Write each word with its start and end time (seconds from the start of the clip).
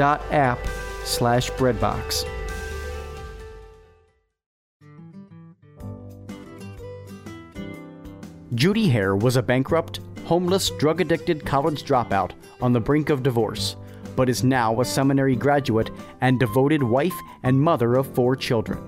app 0.00 0.58
slash 1.04 1.50
breadbox. 1.52 2.24
Judy 8.54 8.88
Hare 8.88 9.16
was 9.16 9.36
a 9.36 9.42
bankrupt, 9.42 10.00
homeless, 10.26 10.70
drug 10.78 11.00
addicted 11.00 11.44
college 11.44 11.82
dropout 11.82 12.32
on 12.60 12.72
the 12.72 12.80
brink 12.80 13.10
of 13.10 13.22
divorce, 13.22 13.76
but 14.14 14.28
is 14.28 14.44
now 14.44 14.80
a 14.80 14.84
seminary 14.84 15.34
graduate 15.34 15.90
and 16.20 16.38
devoted 16.38 16.82
wife 16.82 17.14
and 17.42 17.60
mother 17.60 17.96
of 17.96 18.06
four 18.14 18.36
children. 18.36 18.78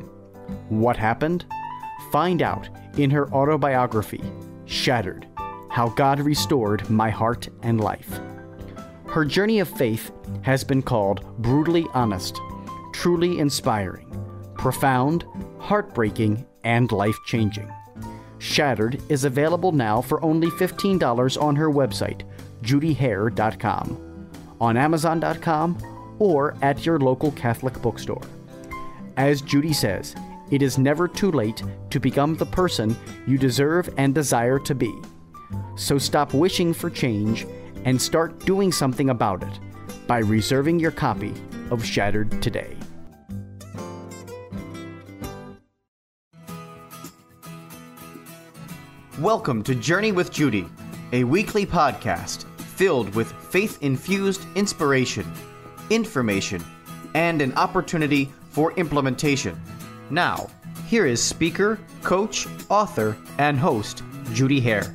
What 0.68 0.96
happened? 0.96 1.44
Find 2.12 2.42
out 2.42 2.68
in 2.96 3.10
her 3.10 3.28
autobiography, 3.32 4.22
Shattered 4.66 5.26
How 5.68 5.88
God 5.88 6.20
Restored 6.20 6.88
My 6.88 7.10
Heart 7.10 7.48
and 7.62 7.80
Life. 7.80 8.20
Her 9.16 9.24
journey 9.24 9.60
of 9.60 9.68
faith 9.70 10.12
has 10.42 10.62
been 10.62 10.82
called 10.82 11.24
brutally 11.38 11.86
honest, 11.94 12.38
truly 12.92 13.38
inspiring, 13.38 14.14
profound, 14.58 15.24
heartbreaking, 15.58 16.44
and 16.64 16.92
life 16.92 17.16
changing. 17.24 17.72
Shattered 18.36 19.00
is 19.08 19.24
available 19.24 19.72
now 19.72 20.02
for 20.02 20.22
only 20.22 20.48
$15 20.48 21.40
on 21.40 21.56
her 21.56 21.70
website, 21.70 22.24
judyhare.com, 22.60 24.28
on 24.60 24.76
Amazon.com, 24.76 26.16
or 26.18 26.54
at 26.60 26.84
your 26.84 26.98
local 26.98 27.32
Catholic 27.32 27.80
bookstore. 27.80 28.20
As 29.16 29.40
Judy 29.40 29.72
says, 29.72 30.14
it 30.50 30.60
is 30.60 30.76
never 30.76 31.08
too 31.08 31.32
late 31.32 31.62
to 31.88 31.98
become 31.98 32.36
the 32.36 32.44
person 32.44 32.94
you 33.26 33.38
deserve 33.38 33.88
and 33.96 34.14
desire 34.14 34.58
to 34.58 34.74
be. 34.74 34.94
So 35.74 35.96
stop 35.96 36.34
wishing 36.34 36.74
for 36.74 36.90
change 36.90 37.46
and 37.86 38.02
start 38.02 38.38
doing 38.40 38.72
something 38.72 39.10
about 39.10 39.42
it 39.44 39.60
by 40.08 40.18
reserving 40.18 40.78
your 40.78 40.90
copy 40.90 41.32
of 41.70 41.84
Shattered 41.84 42.42
today. 42.42 42.76
Welcome 49.20 49.62
to 49.62 49.74
Journey 49.74 50.10
with 50.10 50.32
Judy, 50.32 50.68
a 51.12 51.22
weekly 51.22 51.64
podcast 51.64 52.44
filled 52.58 53.14
with 53.14 53.32
faith 53.32 53.78
infused 53.82 54.44
inspiration, 54.56 55.32
information, 55.88 56.62
and 57.14 57.40
an 57.40 57.54
opportunity 57.54 58.30
for 58.50 58.72
implementation. 58.72 59.58
Now, 60.10 60.50
here 60.86 61.06
is 61.06 61.22
speaker, 61.22 61.78
coach, 62.02 62.48
author, 62.68 63.16
and 63.38 63.58
host 63.58 64.02
Judy 64.32 64.60
Hare. 64.60 64.92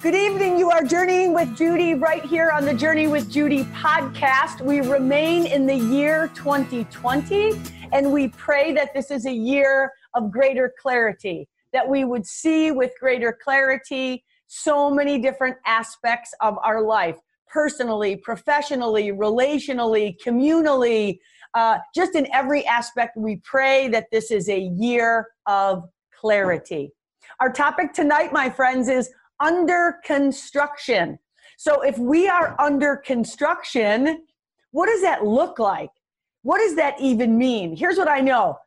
Good 0.00 0.14
evening. 0.14 0.56
You 0.56 0.70
are 0.70 0.82
journeying 0.82 1.34
with 1.34 1.54
Judy 1.54 1.92
right 1.92 2.24
here 2.24 2.50
on 2.50 2.64
the 2.64 2.72
Journey 2.72 3.06
with 3.06 3.30
Judy 3.30 3.64
podcast. 3.64 4.62
We 4.62 4.80
remain 4.80 5.44
in 5.44 5.66
the 5.66 5.76
year 5.76 6.30
2020 6.34 7.60
and 7.92 8.10
we 8.10 8.28
pray 8.28 8.72
that 8.72 8.94
this 8.94 9.10
is 9.10 9.26
a 9.26 9.32
year 9.32 9.92
of 10.14 10.30
greater 10.30 10.72
clarity, 10.80 11.50
that 11.74 11.86
we 11.86 12.04
would 12.04 12.26
see 12.26 12.70
with 12.70 12.92
greater 12.98 13.36
clarity 13.44 14.24
so 14.46 14.88
many 14.90 15.20
different 15.20 15.58
aspects 15.66 16.32
of 16.40 16.56
our 16.64 16.80
life 16.80 17.18
personally, 17.46 18.16
professionally, 18.16 19.12
relationally, 19.12 20.16
communally, 20.24 21.18
uh, 21.52 21.76
just 21.94 22.14
in 22.14 22.26
every 22.32 22.64
aspect. 22.64 23.18
We 23.18 23.36
pray 23.44 23.88
that 23.88 24.06
this 24.10 24.30
is 24.30 24.48
a 24.48 24.60
year 24.60 25.26
of 25.44 25.84
clarity. 26.18 26.90
Our 27.38 27.52
topic 27.52 27.92
tonight, 27.92 28.32
my 28.32 28.48
friends, 28.48 28.88
is 28.88 29.10
under 29.40 29.96
construction. 30.04 31.18
So 31.56 31.82
if 31.82 31.98
we 31.98 32.28
are 32.28 32.54
under 32.58 32.96
construction, 32.96 34.24
what 34.70 34.86
does 34.86 35.02
that 35.02 35.24
look 35.24 35.58
like? 35.58 35.90
What 36.42 36.58
does 36.58 36.76
that 36.76 37.00
even 37.00 37.36
mean? 37.36 37.76
Here's 37.76 37.98
what 37.98 38.08
I 38.08 38.20
know. 38.20 38.58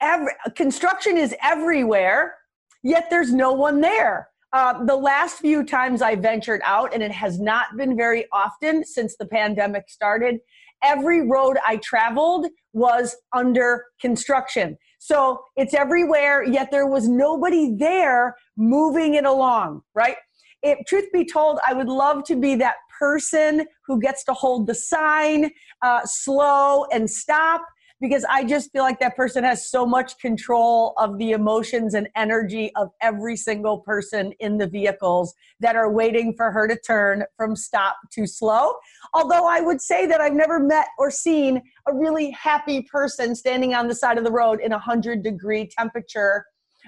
Every, 0.00 0.32
construction 0.56 1.16
is 1.16 1.34
everywhere, 1.42 2.36
yet 2.82 3.08
there's 3.10 3.32
no 3.32 3.52
one 3.52 3.80
there. 3.80 4.28
Uh, 4.52 4.84
the 4.84 4.96
last 4.96 5.38
few 5.38 5.64
times 5.64 6.02
I 6.02 6.16
ventured 6.16 6.60
out, 6.64 6.92
and 6.92 7.02
it 7.02 7.12
has 7.12 7.38
not 7.38 7.76
been 7.76 7.96
very 7.96 8.26
often 8.32 8.84
since 8.84 9.16
the 9.16 9.26
pandemic 9.26 9.88
started, 9.88 10.40
every 10.82 11.28
road 11.28 11.56
I 11.64 11.76
traveled 11.76 12.46
was 12.72 13.16
under 13.32 13.84
construction. 14.00 14.76
So 15.02 15.40
it's 15.56 15.72
everywhere, 15.72 16.44
yet 16.44 16.70
there 16.70 16.86
was 16.86 17.08
nobody 17.08 17.74
there 17.74 18.36
moving 18.58 19.14
it 19.14 19.24
along, 19.24 19.80
right? 19.94 20.16
If 20.62 20.86
truth 20.86 21.06
be 21.10 21.24
told, 21.24 21.58
I 21.66 21.72
would 21.72 21.88
love 21.88 22.22
to 22.24 22.36
be 22.36 22.54
that 22.56 22.76
person 22.98 23.66
who 23.86 23.98
gets 23.98 24.24
to 24.24 24.34
hold 24.34 24.66
the 24.66 24.74
sign, 24.74 25.52
uh, 25.80 26.02
slow 26.04 26.84
and 26.92 27.10
stop 27.10 27.62
because 28.00 28.24
I 28.28 28.44
just 28.44 28.72
feel 28.72 28.82
like 28.82 28.98
that 29.00 29.16
person 29.16 29.44
has 29.44 29.68
so 29.68 29.84
much 29.84 30.18
control 30.18 30.94
of 30.96 31.18
the 31.18 31.32
emotions 31.32 31.94
and 31.94 32.08
energy 32.16 32.72
of 32.76 32.88
every 33.02 33.36
single 33.36 33.78
person 33.80 34.32
in 34.40 34.56
the 34.56 34.66
vehicles 34.66 35.34
that 35.60 35.76
are 35.76 35.92
waiting 35.92 36.34
for 36.34 36.50
her 36.50 36.66
to 36.66 36.78
turn 36.78 37.24
from 37.36 37.54
stop 37.54 37.96
to 38.12 38.26
slow. 38.26 38.72
Although 39.12 39.46
I 39.46 39.60
would 39.60 39.80
say 39.80 40.06
that 40.06 40.20
I've 40.20 40.32
never 40.32 40.58
met 40.58 40.88
or 40.98 41.10
seen 41.10 41.60
a 41.86 41.94
really 41.94 42.30
happy 42.30 42.82
person 42.82 43.34
standing 43.34 43.74
on 43.74 43.86
the 43.86 43.94
side 43.94 44.16
of 44.16 44.24
the 44.24 44.32
road 44.32 44.60
in 44.60 44.72
a 44.72 44.76
100 44.76 45.22
degree 45.22 45.68
temperature 45.78 46.46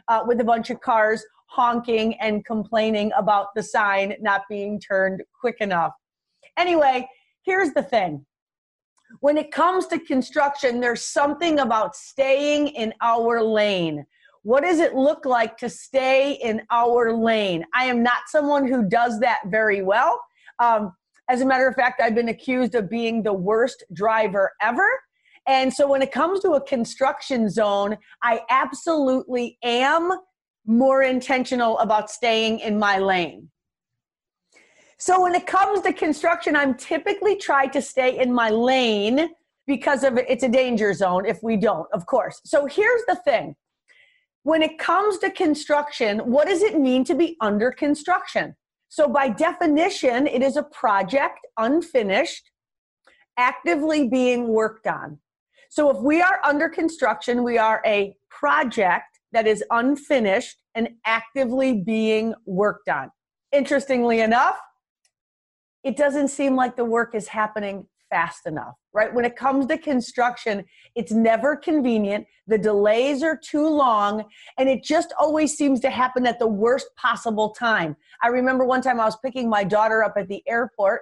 uh, 0.09 0.23
with 0.27 0.41
a 0.41 0.45
bunch 0.45 0.71
of 0.71 0.81
cars 0.81 1.25
honking 1.47 2.15
and 2.15 2.45
complaining 2.47 3.13
about 3.17 3.49
the 3.55 3.63
sign 3.63 4.15
not 4.21 4.43
being 4.49 4.81
turned 4.81 5.23
quick 5.39 5.57
enough. 5.61 5.93
Anyway, 6.57 7.07
here's 7.43 7.73
the 7.75 7.83
thing 7.83 8.25
when 9.21 9.37
it 9.37 9.51
comes 9.51 9.87
to 9.89 9.99
construction, 9.99 10.81
there's 10.81 11.05
something 11.05 11.61
about 11.61 11.95
staying 11.97 12.69
in 12.69 12.93
our 13.01 13.43
lane. 13.43 14.05
What 14.43 14.65
does 14.65 14.81
it 14.81 14.95
look 14.95 15.25
like 15.25 15.57
to 15.59 15.69
stay 15.69 16.33
in 16.43 16.63
our 16.71 17.13
lane? 17.15 17.65
I 17.75 17.85
am 17.85 18.03
not 18.03 18.23
someone 18.27 18.67
who 18.67 18.89
does 18.89 19.21
that 19.21 19.41
very 19.47 19.83
well. 19.83 20.21
Um, 20.59 20.93
as 21.29 21.41
a 21.41 21.47
matter 21.47 21.69
of 21.69 21.77
fact, 21.77 22.01
I've 22.01 22.17
been 22.17 22.29
accused 22.29 22.75
of 22.75 22.91
being 22.91 23.23
the 23.23 23.33
worst 23.33 23.85
driver 23.93 24.51
ever. 24.61 24.87
And 25.47 25.73
so 25.73 25.89
when 25.89 26.03
it 26.03 26.13
comes 26.13 26.41
to 26.41 26.53
a 26.53 26.61
construction 26.61 27.49
zone, 27.49 27.97
I 28.23 28.43
absolutely 28.51 29.59
am 29.63 30.11
more 30.67 31.03
intentional 31.03 31.79
about 31.79 32.11
staying 32.11 32.61
in 32.61 32.79
my 32.79 32.99
lane. 32.99 33.49
So 35.05 35.23
when 35.23 35.35
it 35.35 35.49
comes 35.49 35.81
to 35.81 35.93
construction, 35.93 36.55
I'm 36.55 36.77
typically 36.77 37.35
try 37.35 37.67
to 37.67 37.83
stay 37.83 38.21
in 38.21 38.33
my 38.33 38.51
lane 38.51 39.31
because 39.67 40.05
of 40.05 40.17
it's 40.17 40.45
a 40.45 40.49
danger 40.49 40.95
zone 40.95 41.27
if 41.27 41.43
we 41.43 41.57
don't, 41.57 41.89
of 41.93 42.07
course. 42.07 42.41
So 42.45 42.67
here's 42.67 43.03
the 43.09 43.17
thing. 43.17 43.57
When 44.45 44.63
it 44.63 44.79
comes 44.79 45.19
to 45.19 45.31
construction, 45.33 46.21
what 46.21 46.47
does 46.47 46.63
it 46.63 46.79
mean 46.79 47.03
to 47.07 47.17
be 47.17 47.37
under 47.41 47.73
construction? 47.73 48.55
So 48.91 49.09
by 49.09 49.31
definition, 49.31 50.29
it 50.29 50.41
is 50.41 50.57
a 50.57 50.63
project 50.63 51.41
unfinished, 51.59 52.53
actively 53.37 54.07
being 54.07 54.47
worked 54.47 54.87
on. 54.87 55.19
So 55.69 55.91
if 55.91 55.97
we 55.97 56.23
are 56.23 56.39
under 56.45 56.69
construction, 56.69 57.43
we 57.43 57.59
are 57.59 57.83
a 57.85 58.15
project 58.31 59.19
that 59.33 59.49
is 59.49 59.65
unfinished 59.73 60.63
and 60.77 60.91
actively 61.05 61.83
being 61.83 62.35
worked 62.47 62.89
on. 62.89 63.11
Interestingly 63.51 64.21
enough, 64.21 64.61
it 65.85 65.97
doesn't 65.97 66.29
seem 66.29 66.57
like 66.57 66.77
the 66.77 66.85
work 66.85 67.15
is 67.15 67.29
happening 67.29 67.87
fast 68.13 68.47
enough, 68.47 68.75
right? 68.93 69.13
When 69.13 69.25
it 69.25 69.37
comes 69.37 69.67
to 69.67 69.79
construction, 69.79 70.65
it's 70.95 71.13
never 71.13 71.57
convenient. 71.57 72.27
The 72.47 72.59
delays 72.59 73.23
are 73.23 73.37
too 73.43 73.67
long, 73.67 74.25
and 74.59 74.69
it 74.69 74.85
just 74.85 75.15
always 75.19 75.57
seems 75.57 75.81
to 75.81 75.91
happen 75.91 76.27
at 76.27 76.39
the 76.39 76.47
worst 76.47 76.89
possible 76.97 77.51
time. 77.51 77.97
I 78.23 78.29
remember 78.29 78.67
one 78.67 78.83
time 78.83 79.01
I 79.01 79.07
was 79.07 79.17
picking 79.25 79.49
my 79.49 79.65
daughter 79.65 80.05
up 80.05 80.15
at 80.19 80.29
the 80.29 80.43
airport. 80.47 81.01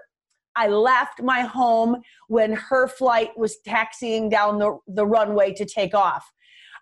I 0.54 0.68
left 0.68 1.20
my 1.20 1.40
home 1.40 2.00
when 2.28 2.52
her 2.52 2.86
flight 2.86 3.36
was 3.36 3.58
taxiing 3.66 4.28
down 4.28 4.58
the, 4.58 4.78
the 4.86 5.06
runway 5.06 5.52
to 5.54 5.64
take 5.64 5.94
off. 5.94 6.30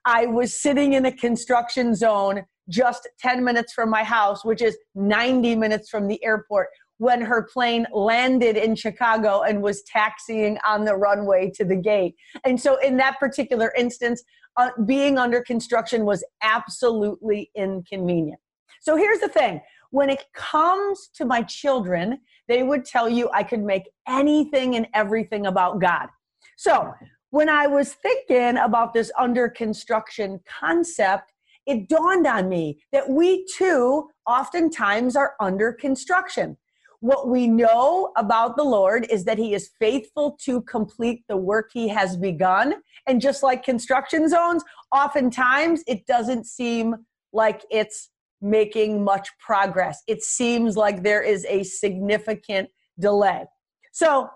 I 0.05 0.27
was 0.27 0.61
sitting 0.61 0.93
in 0.93 1.07
a 1.07 1.13
construction 1.13 1.95
zone 1.95 2.45
just 2.69 3.09
10 3.21 3.45
minutes 3.45 3.73
from 3.73 3.89
my 3.89 4.05
house, 4.05 4.45
which 4.45 4.61
is 4.61 4.77
90 4.95 5.57
minutes 5.57 5.89
from 5.89 6.07
the 6.07 6.23
airport, 6.23 6.69
when 6.99 7.21
her 7.21 7.43
plane 7.43 7.87
landed 7.93 8.57
in 8.57 8.75
Chicago 8.75 9.43
and 9.43 9.63
was 9.63 9.83
taxiing 9.83 10.59
on 10.67 10.85
the 10.85 10.95
runway 10.95 11.51
to 11.55 11.65
the 11.65 11.77
gate. 11.77 12.15
And 12.45 12.61
so, 12.61 12.77
in 12.77 12.97
that 12.99 13.19
particular 13.19 13.73
instance, 13.77 14.23
uh, 14.57 14.71
being 14.85 15.19
under 15.19 15.41
construction 15.41 16.05
was 16.05 16.25
absolutely 16.43 17.51
inconvenient. 17.55 18.41
So, 18.81 18.97
here's 18.97 19.21
the 19.21 19.29
thing 19.29 19.61
when 19.91 20.11
it 20.11 20.25
comes 20.35 21.09
to 21.15 21.25
my 21.25 21.43
children, 21.43 22.21
they 22.47 22.63
would 22.63 22.85
tell 22.85 23.09
you 23.09 23.31
I 23.33 23.43
could 23.43 23.63
make 23.63 23.85
anything 24.07 24.77
and 24.77 24.87
everything 24.95 25.47
about 25.47 25.81
God. 25.81 26.09
So, 26.57 26.93
when 27.31 27.49
I 27.49 27.67
was 27.67 27.95
thinking 27.95 28.57
about 28.57 28.93
this 28.93 29.13
under 29.19 29.49
construction 29.49 30.41
concept, 30.47 31.33
it 31.67 31.89
dawned 31.89 32.27
on 32.27 32.49
me 32.49 32.81
that 32.93 33.11
we 33.11 33.45
too 33.55 34.09
oftentimes 34.27 35.15
are 35.15 35.35
under 35.39 35.73
construction. 35.73 36.57
What 37.01 37.29
we 37.29 37.47
know 37.47 38.13
about 38.17 38.57
the 38.57 38.65
Lord 38.65 39.07
is 39.11 39.25
that 39.25 39.39
He 39.39 39.55
is 39.55 39.71
faithful 39.79 40.37
to 40.45 40.63
complete 40.63 41.23
the 41.29 41.37
work 41.37 41.71
He 41.73 41.89
has 41.89 42.17
begun. 42.17 42.75
And 43.07 43.21
just 43.21 43.43
like 43.43 43.63
construction 43.65 44.29
zones, 44.29 44.65
oftentimes 44.93 45.85
it 45.87 46.07
doesn't 46.07 46.47
seem 46.47 46.97
like 47.33 47.65
it's 47.71 48.11
making 48.41 49.05
much 49.05 49.29
progress. 49.39 50.03
It 50.07 50.23
seems 50.23 50.77
like 50.77 51.03
there 51.03 51.23
is 51.23 51.45
a 51.49 51.63
significant 51.63 52.71
delay. 52.99 53.45
So, 53.93 54.29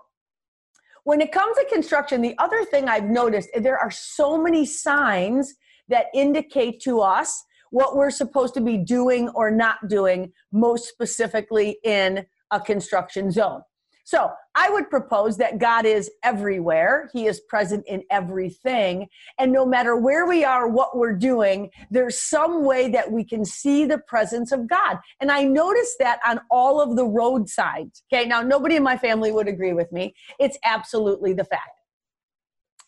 when 1.05 1.19
it 1.19 1.33
comes 1.33 1.57
to 1.57 1.65
construction, 1.65 2.21
the 2.21 2.35
other 2.37 2.63
thing 2.63 2.87
I've 2.87 3.03
noticed 3.03 3.49
there 3.55 3.77
are 3.77 3.91
so 3.91 4.41
many 4.41 4.65
signs 4.65 5.53
that 5.89 6.05
indicate 6.13 6.81
to 6.83 7.01
us 7.01 7.43
what 7.71 7.97
we're 7.97 8.11
supposed 8.11 8.53
to 8.53 8.61
be 8.61 8.77
doing 8.77 9.27
or 9.29 9.51
not 9.51 9.89
doing, 9.89 10.31
most 10.53 10.87
specifically 10.87 11.77
in 11.83 12.25
a 12.53 12.59
construction 12.59 13.31
zone. 13.31 13.63
So 14.05 14.29
I 14.55 14.69
would 14.69 14.89
propose 14.89 15.37
that 15.37 15.59
God 15.59 15.85
is 15.85 16.11
everywhere. 16.23 17.09
He 17.13 17.25
is 17.25 17.39
present 17.39 17.85
in 17.87 18.03
everything. 18.11 19.07
And 19.39 19.51
no 19.51 19.65
matter 19.65 19.95
where 19.95 20.27
we 20.27 20.43
are, 20.43 20.67
what 20.67 20.97
we're 20.97 21.15
doing, 21.15 21.69
there's 21.89 22.21
some 22.21 22.65
way 22.65 22.89
that 22.89 23.11
we 23.11 23.23
can 23.23 23.45
see 23.45 23.85
the 23.85 23.99
presence 23.99 24.51
of 24.51 24.67
God. 24.67 24.97
And 25.21 25.31
I 25.31 25.45
noticed 25.45 25.97
that 25.99 26.19
on 26.27 26.41
all 26.51 26.81
of 26.81 26.97
the 26.97 27.05
roadsides. 27.05 28.03
Okay, 28.11 28.27
now 28.27 28.41
nobody 28.41 28.75
in 28.75 28.83
my 28.83 28.97
family 28.97 29.31
would 29.31 29.47
agree 29.47 29.73
with 29.73 29.91
me. 29.91 30.13
It's 30.37 30.57
absolutely 30.65 31.33
the 31.33 31.45
fact. 31.45 31.79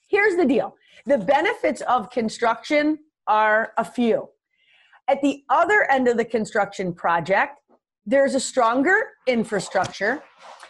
Here's 0.09 0.35
the 0.35 0.45
deal 0.45 0.75
the 1.05 1.17
benefits 1.17 1.81
of 1.81 2.09
construction 2.09 2.99
are 3.27 3.71
a 3.77 3.85
few. 3.85 4.29
At 5.07 5.21
the 5.21 5.43
other 5.49 5.89
end 5.91 6.07
of 6.07 6.17
the 6.17 6.25
construction 6.25 6.93
project, 6.93 7.59
there's 8.05 8.35
a 8.35 8.39
stronger 8.39 8.95
infrastructure, 9.27 10.23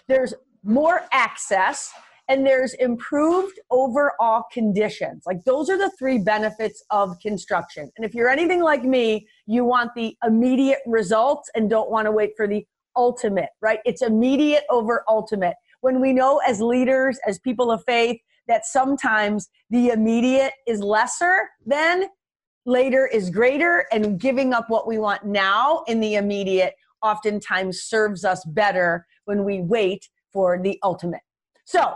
there's 0.08 0.34
more 0.64 1.02
access, 1.12 1.92
and 2.28 2.46
there's 2.46 2.74
improved 2.76 3.60
overall 3.70 4.46
conditions. 4.52 5.24
Like 5.28 5.44
those 5.46 5.70
are 5.70 5.78
the 5.78 5.92
three 6.00 6.18
benefits 6.18 6.84
of 6.90 7.20
construction. 7.20 7.92
And 7.98 8.06
if 8.06 8.16
you're 8.16 8.30
anything 8.30 8.64
like 8.64 8.84
me, 8.84 9.28
you 9.46 9.64
want 9.64 9.92
the 9.96 10.18
immediate 10.26 10.80
results 10.88 11.50
and 11.56 11.70
don't 11.70 11.92
want 11.92 12.06
to 12.06 12.12
wait 12.12 12.32
for 12.36 12.48
the 12.48 12.66
ultimate, 12.96 13.50
right? 13.62 13.80
It's 13.86 14.02
immediate 14.02 14.64
over 14.70 15.04
ultimate. 15.08 15.56
When 15.82 16.02
we 16.02 16.14
know 16.14 16.42
as 16.48 16.62
leaders, 16.62 17.20
as 17.28 17.38
people 17.40 17.70
of 17.70 17.84
faith, 17.86 18.20
that 18.48 18.66
sometimes 18.66 19.50
the 19.70 19.90
immediate 19.90 20.54
is 20.68 20.80
lesser 20.80 21.50
than 21.66 22.06
later 22.66 23.06
is 23.06 23.30
greater, 23.30 23.86
and 23.92 24.20
giving 24.20 24.52
up 24.52 24.70
what 24.70 24.88
we 24.88 24.98
want 24.98 25.24
now 25.24 25.84
in 25.88 26.00
the 26.00 26.16
immediate 26.16 26.74
oftentimes 27.04 27.84
serves 27.84 28.26
us 28.26 28.44
better 28.46 29.06
when 29.26 29.44
we 29.44 29.62
wait 29.62 30.10
for 30.32 30.60
the 30.62 30.80
ultimate. 30.84 31.22
So, 31.66 31.96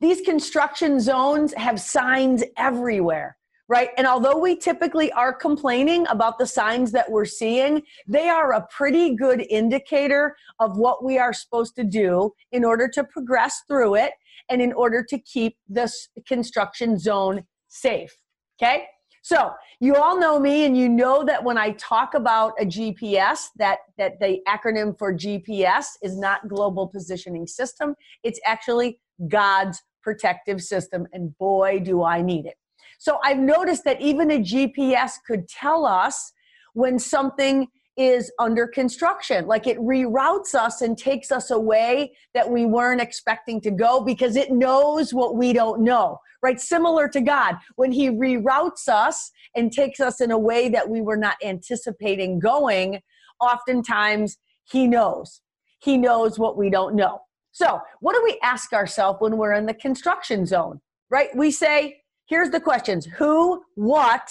these 0.00 0.22
construction 0.22 0.98
zones 0.98 1.52
have 1.54 1.78
signs 1.78 2.42
everywhere, 2.56 3.36
right? 3.68 3.90
And 3.98 4.06
although 4.06 4.38
we 4.38 4.56
typically 4.56 5.12
are 5.12 5.32
complaining 5.32 6.06
about 6.08 6.38
the 6.38 6.46
signs 6.46 6.90
that 6.92 7.10
we're 7.10 7.26
seeing, 7.26 7.82
they 8.06 8.28
are 8.28 8.52
a 8.52 8.66
pretty 8.70 9.14
good 9.14 9.46
indicator 9.50 10.36
of 10.58 10.78
what 10.78 11.04
we 11.04 11.18
are 11.18 11.34
supposed 11.34 11.76
to 11.76 11.84
do 11.84 12.32
in 12.50 12.64
order 12.64 12.88
to 12.88 13.04
progress 13.04 13.60
through 13.68 13.96
it 13.96 14.12
and 14.48 14.62
in 14.62 14.72
order 14.72 15.04
to 15.04 15.18
keep 15.18 15.56
this 15.68 16.08
construction 16.26 16.98
zone 16.98 17.44
safe. 17.68 18.14
Okay? 18.60 18.86
So 19.22 19.52
you 19.80 19.96
all 19.96 20.18
know 20.18 20.38
me, 20.38 20.64
and 20.64 20.76
you 20.76 20.88
know 20.88 21.24
that 21.24 21.44
when 21.44 21.58
I 21.58 21.72
talk 21.72 22.14
about 22.14 22.54
a 22.58 22.64
GPS, 22.64 23.48
that 23.56 23.80
that 23.98 24.18
the 24.18 24.40
acronym 24.48 24.98
for 24.98 25.12
GPS 25.14 25.86
is 26.02 26.18
not 26.18 26.48
Global 26.48 26.86
Positioning 26.86 27.46
System. 27.46 27.94
It's 28.22 28.40
actually 28.46 28.98
God's 29.28 29.82
protective 30.02 30.62
system, 30.62 31.06
and 31.12 31.36
boy, 31.38 31.80
do 31.80 32.02
I 32.02 32.22
need 32.22 32.46
it. 32.46 32.56
So 32.98 33.18
I've 33.24 33.38
noticed 33.38 33.84
that 33.84 34.00
even 34.00 34.30
a 34.30 34.38
GPS 34.38 35.12
could 35.26 35.48
tell 35.48 35.86
us 35.86 36.32
when 36.74 36.98
something 36.98 37.66
is 38.00 38.32
under 38.38 38.66
construction. 38.66 39.46
Like 39.46 39.66
it 39.66 39.76
reroutes 39.78 40.54
us 40.54 40.80
and 40.80 40.96
takes 40.96 41.30
us 41.30 41.50
away 41.50 42.16
that 42.32 42.50
we 42.50 42.64
weren't 42.64 43.02
expecting 43.02 43.60
to 43.60 43.70
go 43.70 44.00
because 44.00 44.36
it 44.36 44.50
knows 44.50 45.12
what 45.12 45.36
we 45.36 45.52
don't 45.52 45.82
know, 45.82 46.18
right? 46.42 46.58
Similar 46.58 47.08
to 47.08 47.20
God, 47.20 47.56
when 47.76 47.92
He 47.92 48.08
reroutes 48.08 48.88
us 48.88 49.30
and 49.54 49.70
takes 49.70 50.00
us 50.00 50.22
in 50.22 50.30
a 50.30 50.38
way 50.38 50.70
that 50.70 50.88
we 50.88 51.02
were 51.02 51.18
not 51.18 51.36
anticipating 51.44 52.38
going, 52.38 53.02
oftentimes 53.38 54.38
He 54.64 54.86
knows. 54.86 55.42
He 55.80 55.98
knows 55.98 56.38
what 56.38 56.56
we 56.56 56.70
don't 56.70 56.94
know. 56.94 57.20
So, 57.52 57.80
what 58.00 58.14
do 58.14 58.22
we 58.24 58.38
ask 58.42 58.72
ourselves 58.72 59.20
when 59.20 59.36
we're 59.36 59.52
in 59.52 59.66
the 59.66 59.74
construction 59.74 60.46
zone, 60.46 60.80
right? 61.10 61.28
We 61.36 61.50
say, 61.50 62.00
here's 62.24 62.48
the 62.48 62.60
questions 62.60 63.04
who, 63.04 63.62
what, 63.74 64.30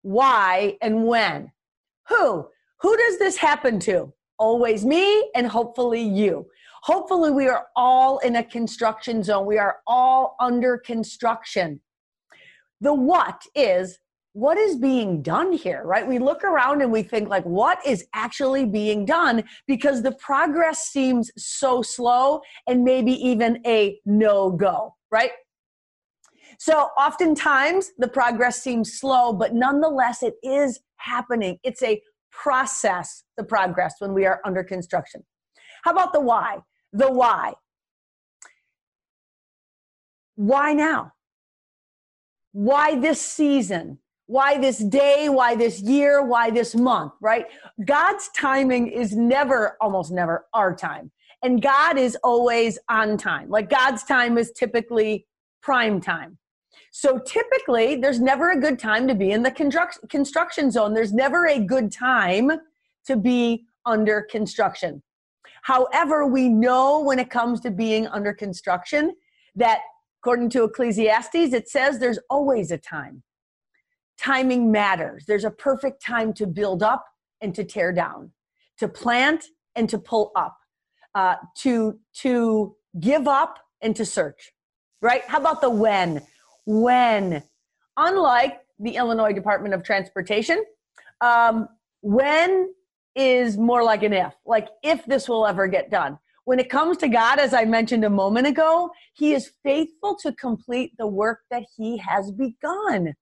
why, 0.00 0.78
and 0.80 1.04
when. 1.04 1.52
Who? 2.08 2.48
Who 2.84 2.94
does 2.98 3.18
this 3.18 3.38
happen 3.38 3.80
to? 3.80 4.12
Always 4.38 4.84
me 4.84 5.30
and 5.34 5.46
hopefully 5.46 6.02
you. 6.02 6.46
Hopefully, 6.82 7.30
we 7.30 7.48
are 7.48 7.68
all 7.74 8.18
in 8.18 8.36
a 8.36 8.44
construction 8.44 9.22
zone. 9.22 9.46
We 9.46 9.56
are 9.56 9.78
all 9.86 10.36
under 10.38 10.76
construction. 10.76 11.80
The 12.82 12.92
what 12.92 13.40
is 13.54 13.98
what 14.34 14.58
is 14.58 14.76
being 14.76 15.22
done 15.22 15.54
here, 15.54 15.82
right? 15.86 16.06
We 16.06 16.18
look 16.18 16.44
around 16.44 16.82
and 16.82 16.92
we 16.92 17.02
think, 17.02 17.30
like, 17.30 17.44
what 17.44 17.78
is 17.86 18.04
actually 18.12 18.66
being 18.66 19.06
done? 19.06 19.44
Because 19.66 20.02
the 20.02 20.12
progress 20.16 20.80
seems 20.80 21.30
so 21.38 21.80
slow 21.80 22.42
and 22.66 22.84
maybe 22.84 23.12
even 23.12 23.62
a 23.64 23.98
no 24.04 24.50
go, 24.50 24.94
right? 25.10 25.30
So 26.58 26.88
oftentimes 26.98 27.92
the 27.96 28.08
progress 28.08 28.62
seems 28.62 28.92
slow, 28.92 29.32
but 29.32 29.54
nonetheless, 29.54 30.22
it 30.22 30.34
is 30.42 30.80
happening. 30.96 31.58
It's 31.62 31.82
a 31.82 32.02
process 32.42 33.24
the 33.36 33.44
progress 33.44 33.94
when 33.98 34.12
we 34.12 34.26
are 34.26 34.40
under 34.44 34.64
construction. 34.64 35.22
How 35.82 35.92
about 35.92 36.12
the 36.12 36.20
why? 36.20 36.58
The 36.92 37.10
why. 37.10 37.54
Why 40.36 40.72
now? 40.72 41.12
Why 42.52 42.98
this 42.98 43.20
season? 43.20 43.98
Why 44.26 44.58
this 44.58 44.78
day? 44.78 45.28
Why 45.28 45.54
this 45.54 45.80
year? 45.80 46.24
Why 46.24 46.50
this 46.50 46.74
month? 46.74 47.12
Right? 47.20 47.46
God's 47.84 48.30
timing 48.34 48.88
is 48.88 49.14
never, 49.14 49.76
almost 49.80 50.12
never, 50.12 50.46
our 50.54 50.74
time. 50.74 51.10
And 51.42 51.60
God 51.60 51.98
is 51.98 52.16
always 52.24 52.78
on 52.88 53.18
time. 53.18 53.50
Like 53.50 53.68
God's 53.68 54.02
time 54.04 54.38
is 54.38 54.50
typically 54.52 55.26
prime 55.62 56.00
time. 56.00 56.38
So 56.96 57.18
typically, 57.18 57.96
there's 57.96 58.20
never 58.20 58.52
a 58.52 58.60
good 58.60 58.78
time 58.78 59.08
to 59.08 59.16
be 59.16 59.32
in 59.32 59.42
the 59.42 59.50
construction 59.50 60.70
zone. 60.70 60.94
There's 60.94 61.12
never 61.12 61.48
a 61.48 61.58
good 61.58 61.90
time 61.90 62.52
to 63.06 63.16
be 63.16 63.64
under 63.84 64.22
construction. 64.22 65.02
However, 65.62 66.24
we 66.24 66.48
know 66.48 67.00
when 67.00 67.18
it 67.18 67.30
comes 67.30 67.58
to 67.62 67.72
being 67.72 68.06
under 68.06 68.32
construction 68.32 69.16
that 69.56 69.80
according 70.22 70.50
to 70.50 70.62
Ecclesiastes, 70.62 71.52
it 71.52 71.68
says 71.68 71.98
there's 71.98 72.20
always 72.30 72.70
a 72.70 72.78
time. 72.78 73.24
Timing 74.16 74.70
matters. 74.70 75.24
There's 75.26 75.44
a 75.44 75.50
perfect 75.50 76.00
time 76.00 76.32
to 76.34 76.46
build 76.46 76.84
up 76.84 77.04
and 77.40 77.52
to 77.56 77.64
tear 77.64 77.90
down, 77.90 78.30
to 78.78 78.86
plant 78.86 79.46
and 79.74 79.88
to 79.88 79.98
pull 79.98 80.30
up, 80.36 80.56
uh, 81.16 81.34
to 81.56 81.98
to 82.18 82.76
give 83.00 83.26
up 83.26 83.58
and 83.82 83.96
to 83.96 84.04
search. 84.04 84.52
Right? 85.02 85.24
How 85.26 85.40
about 85.40 85.60
the 85.60 85.70
when? 85.70 86.24
When, 86.66 87.42
unlike 87.96 88.60
the 88.78 88.96
Illinois 88.96 89.32
Department 89.32 89.74
of 89.74 89.82
Transportation, 89.82 90.64
um, 91.20 91.68
when 92.00 92.74
is 93.14 93.56
more 93.56 93.82
like 93.82 94.02
an 94.02 94.12
if, 94.12 94.34
like 94.44 94.68
if 94.82 95.04
this 95.06 95.28
will 95.28 95.46
ever 95.46 95.66
get 95.66 95.90
done. 95.90 96.18
When 96.44 96.58
it 96.58 96.68
comes 96.68 96.98
to 96.98 97.08
God, 97.08 97.38
as 97.38 97.54
I 97.54 97.64
mentioned 97.64 98.04
a 98.04 98.10
moment 98.10 98.46
ago, 98.46 98.90
He 99.14 99.32
is 99.32 99.52
faithful 99.62 100.16
to 100.22 100.32
complete 100.32 100.92
the 100.98 101.06
work 101.06 101.40
that 101.50 101.64
He 101.76 101.96
has 101.98 102.30
begun 102.32 103.14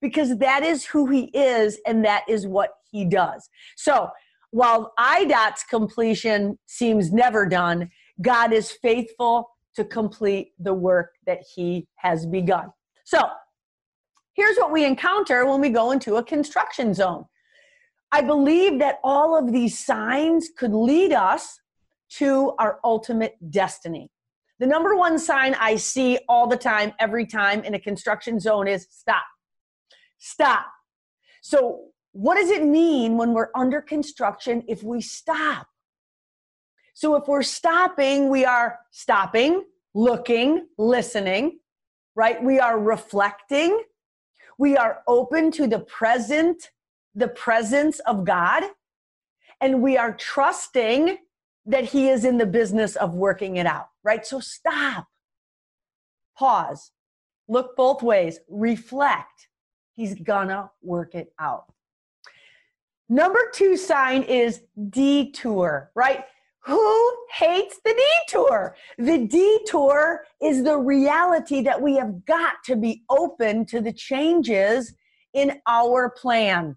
because 0.00 0.38
that 0.38 0.62
is 0.62 0.84
who 0.84 1.06
He 1.10 1.24
is 1.32 1.78
and 1.86 2.04
that 2.04 2.24
is 2.28 2.46
what 2.46 2.70
He 2.90 3.04
does. 3.04 3.48
So 3.76 4.08
while 4.50 4.92
IDOT's 4.98 5.64
completion 5.64 6.58
seems 6.66 7.12
never 7.12 7.46
done, 7.46 7.90
God 8.20 8.52
is 8.52 8.72
faithful 8.72 9.50
to 9.76 9.84
complete 9.84 10.52
the 10.58 10.74
work 10.74 11.12
that 11.26 11.40
He 11.54 11.86
has 11.96 12.26
begun. 12.26 12.72
So 13.06 13.20
here's 14.34 14.56
what 14.56 14.72
we 14.72 14.84
encounter 14.84 15.46
when 15.46 15.60
we 15.60 15.70
go 15.70 15.92
into 15.92 16.16
a 16.16 16.24
construction 16.24 16.92
zone 16.92 17.24
I 18.12 18.22
believe 18.22 18.78
that 18.78 18.98
all 19.02 19.36
of 19.36 19.52
these 19.52 19.78
signs 19.78 20.48
could 20.56 20.72
lead 20.72 21.12
us 21.12 21.60
to 22.18 22.52
our 22.58 22.78
ultimate 22.84 23.36
destiny. 23.50 24.10
The 24.58 24.66
number 24.66 24.96
one 24.96 25.18
sign 25.18 25.54
I 25.58 25.76
see 25.76 26.18
all 26.28 26.46
the 26.46 26.56
time, 26.56 26.92
every 26.98 27.26
time 27.26 27.62
in 27.64 27.74
a 27.74 27.80
construction 27.80 28.40
zone 28.40 28.68
is 28.68 28.86
stop. 28.90 29.24
Stop. 30.18 30.66
So, 31.42 31.88
what 32.12 32.36
does 32.36 32.48
it 32.48 32.64
mean 32.64 33.18
when 33.18 33.34
we're 33.34 33.50
under 33.54 33.82
construction 33.82 34.62
if 34.66 34.82
we 34.82 35.00
stop? 35.02 35.66
So, 36.94 37.16
if 37.16 37.28
we're 37.28 37.42
stopping, 37.42 38.30
we 38.30 38.44
are 38.44 38.78
stopping, 38.92 39.64
looking, 39.94 40.68
listening, 40.78 41.58
right? 42.16 42.42
We 42.42 42.58
are 42.58 42.80
reflecting. 42.80 43.80
We 44.58 44.76
are 44.76 45.02
open 45.06 45.52
to 45.52 45.68
the 45.68 45.80
present 45.80 46.70
the 47.16 47.28
presence 47.28 47.98
of 48.00 48.24
God 48.24 48.62
and 49.60 49.82
we 49.82 49.96
are 49.96 50.12
trusting 50.12 51.16
that 51.64 51.84
He 51.84 52.08
is 52.08 52.24
in 52.24 52.36
the 52.36 52.46
business 52.46 52.94
of 52.94 53.14
working 53.14 53.56
it 53.56 53.66
out, 53.66 53.88
right? 54.04 54.24
So 54.24 54.38
stop, 54.38 55.08
pause, 56.38 56.92
look 57.48 57.74
both 57.74 58.02
ways, 58.02 58.38
reflect. 58.48 59.48
He's 59.94 60.14
gonna 60.14 60.70
work 60.82 61.14
it 61.14 61.32
out. 61.40 61.72
Number 63.08 63.50
two 63.52 63.76
sign 63.78 64.22
is 64.22 64.60
detour, 64.90 65.90
right? 65.94 66.24
Who 66.66 67.16
hates 67.32 67.78
the 67.84 67.94
detour? 68.26 68.76
The 68.98 69.26
detour 69.26 70.24
is 70.42 70.64
the 70.64 70.78
reality 70.78 71.62
that 71.62 71.80
we 71.80 71.94
have 71.96 72.24
got 72.24 72.54
to 72.64 72.76
be 72.76 73.02
open 73.08 73.66
to 73.66 73.80
the 73.80 73.92
changes 73.92 74.94
in 75.32 75.60
our 75.66 76.10
plan 76.10 76.76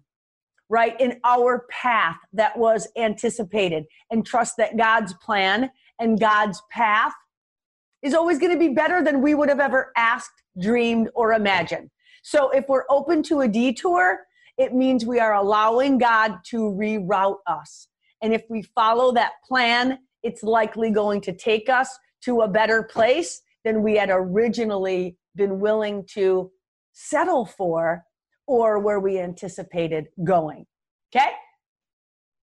right, 0.70 0.98
in 1.00 1.20
our 1.24 1.66
path 1.68 2.16
that 2.32 2.56
was 2.56 2.88
anticipated 2.96 3.84
and 4.10 4.24
trust 4.24 4.56
that 4.56 4.76
God's 4.76 5.12
plan 5.14 5.70
and 5.98 6.18
God's 6.18 6.62
path 6.70 7.12
is 8.02 8.14
always 8.14 8.38
going 8.38 8.52
to 8.52 8.58
be 8.58 8.68
better 8.68 9.02
than 9.02 9.20
we 9.20 9.34
would 9.34 9.48
have 9.48 9.60
ever 9.60 9.92
asked, 9.96 10.42
dreamed, 10.62 11.10
or 11.14 11.32
imagined. 11.32 11.90
So 12.22 12.50
if 12.50 12.66
we're 12.68 12.84
open 12.88 13.22
to 13.24 13.40
a 13.40 13.48
detour, 13.48 14.20
it 14.56 14.72
means 14.72 15.04
we 15.04 15.18
are 15.18 15.34
allowing 15.34 15.98
God 15.98 16.38
to 16.46 16.58
reroute 16.58 17.38
us. 17.46 17.88
And 18.22 18.34
if 18.34 18.42
we 18.48 18.62
follow 18.62 19.12
that 19.12 19.32
plan, 19.46 19.98
it's 20.22 20.42
likely 20.42 20.90
going 20.90 21.20
to 21.22 21.32
take 21.32 21.68
us 21.68 21.98
to 22.22 22.42
a 22.42 22.48
better 22.48 22.82
place 22.82 23.42
than 23.64 23.82
we 23.82 23.96
had 23.96 24.10
originally 24.10 25.16
been 25.36 25.60
willing 25.60 26.04
to 26.14 26.50
settle 26.92 27.46
for 27.46 28.04
or 28.46 28.78
where 28.78 29.00
we 29.00 29.18
anticipated 29.18 30.08
going. 30.24 30.66
Okay? 31.14 31.30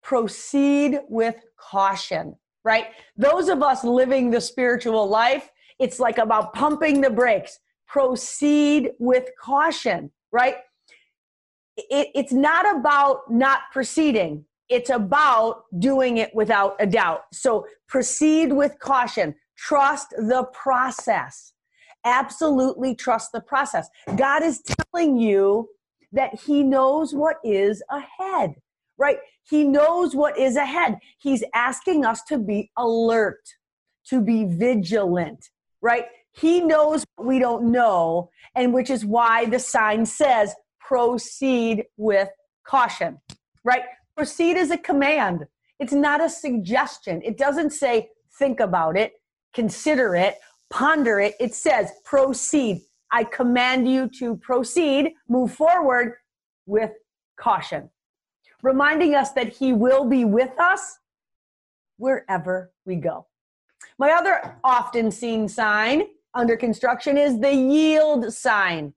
Proceed 0.02 1.00
with 1.08 1.36
caution, 1.58 2.36
right? 2.64 2.86
Those 3.16 3.48
of 3.48 3.62
us 3.62 3.84
living 3.84 4.30
the 4.30 4.40
spiritual 4.40 5.06
life, 5.08 5.50
it's 5.78 5.98
like 5.98 6.18
about 6.18 6.54
pumping 6.54 7.00
the 7.00 7.10
brakes. 7.10 7.58
Proceed 7.86 8.90
with 8.98 9.30
caution, 9.40 10.10
right? 10.32 10.56
It, 11.76 12.08
it's 12.14 12.32
not 12.32 12.76
about 12.76 13.30
not 13.30 13.62
proceeding, 13.72 14.44
it's 14.70 14.88
about 14.88 15.64
doing 15.78 16.18
it 16.18 16.34
without 16.34 16.76
a 16.78 16.86
doubt. 16.86 17.24
So 17.32 17.66
proceed 17.88 18.52
with 18.52 18.78
caution. 18.78 19.34
Trust 19.56 20.10
the 20.10 20.44
process. 20.52 21.52
Absolutely 22.04 22.94
trust 22.94 23.32
the 23.32 23.40
process. 23.40 23.88
God 24.16 24.42
is 24.42 24.62
telling 24.62 25.18
you 25.18 25.68
that 26.12 26.40
he 26.40 26.62
knows 26.62 27.12
what 27.12 27.36
is 27.44 27.82
ahead, 27.90 28.54
right? 28.96 29.18
He 29.42 29.64
knows 29.64 30.14
what 30.14 30.38
is 30.38 30.56
ahead. 30.56 30.98
He's 31.18 31.44
asking 31.52 32.04
us 32.04 32.22
to 32.24 32.38
be 32.38 32.70
alert, 32.76 33.42
to 34.06 34.20
be 34.20 34.44
vigilant, 34.44 35.50
right? 35.82 36.06
He 36.32 36.60
knows 36.60 37.04
we 37.18 37.40
don't 37.40 37.72
know, 37.72 38.30
and 38.54 38.72
which 38.72 38.88
is 38.88 39.04
why 39.04 39.46
the 39.46 39.58
sign 39.58 40.06
says 40.06 40.54
proceed 40.78 41.84
with 41.96 42.28
caution, 42.64 43.20
right? 43.64 43.82
Proceed 44.20 44.58
is 44.58 44.70
a 44.70 44.76
command. 44.76 45.46
It's 45.78 45.94
not 45.94 46.22
a 46.22 46.28
suggestion. 46.28 47.22
It 47.24 47.38
doesn't 47.38 47.70
say 47.70 48.10
think 48.38 48.60
about 48.60 48.94
it, 48.94 49.14
consider 49.54 50.14
it, 50.14 50.34
ponder 50.68 51.20
it. 51.20 51.36
It 51.40 51.54
says 51.54 51.90
proceed. 52.04 52.82
I 53.10 53.24
command 53.24 53.90
you 53.90 54.10
to 54.18 54.36
proceed, 54.36 55.14
move 55.26 55.54
forward 55.54 56.16
with 56.66 56.90
caution, 57.38 57.88
reminding 58.62 59.14
us 59.14 59.32
that 59.32 59.54
He 59.54 59.72
will 59.72 60.04
be 60.04 60.26
with 60.26 60.50
us 60.60 60.98
wherever 61.96 62.72
we 62.84 62.96
go. 62.96 63.26
My 63.96 64.10
other 64.10 64.54
often 64.62 65.10
seen 65.10 65.48
sign 65.48 66.02
under 66.34 66.58
construction 66.58 67.16
is 67.16 67.40
the 67.40 67.54
yield 67.54 68.30
sign, 68.34 68.92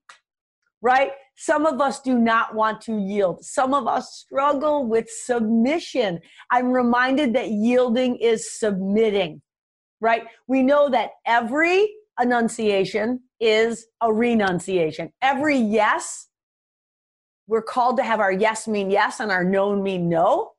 right? 0.81 1.11
Some 1.35 1.65
of 1.65 1.81
us 1.81 1.99
do 2.01 2.17
not 2.17 2.55
want 2.55 2.81
to 2.81 2.97
yield. 2.99 3.43
Some 3.43 3.73
of 3.73 3.87
us 3.87 4.13
struggle 4.13 4.85
with 4.87 5.09
submission. 5.09 6.19
I'm 6.51 6.71
reminded 6.71 7.33
that 7.33 7.49
yielding 7.49 8.17
is 8.17 8.59
submitting, 8.59 9.41
right? 9.99 10.23
We 10.47 10.61
know 10.61 10.89
that 10.89 11.11
every 11.25 11.89
annunciation 12.19 13.21
is 13.39 13.87
a 14.01 14.13
renunciation. 14.13 15.11
Every 15.21 15.57
yes, 15.57 16.27
we're 17.47 17.63
called 17.63 17.97
to 17.97 18.03
have 18.03 18.19
our 18.19 18.31
yes 18.31 18.67
mean 18.67 18.89
yes 18.89 19.19
and 19.19 19.31
our 19.31 19.43
no 19.43 19.75
mean 19.75 20.09
no. 20.09 20.51